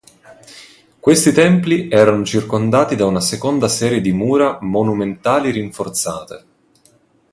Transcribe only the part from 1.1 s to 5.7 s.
templi erano circondati da una seconda serie di mura monumentali